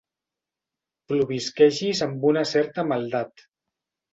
Plovisquegis 1.11 2.03
amb 2.09 2.27
una 2.33 2.45
certa 2.55 2.87
maldat. 2.95 3.47